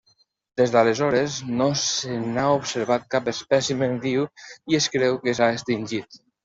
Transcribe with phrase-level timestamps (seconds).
[0.61, 4.29] Des d'aleshores no se n'ha observat cap espècimen viu
[4.75, 6.25] i es creu que s'ha extingit.